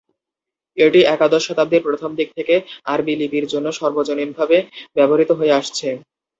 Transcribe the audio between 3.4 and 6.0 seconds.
জন্য সর্বজনীনভাবে ব্যবহৃত হয়ে আসছে।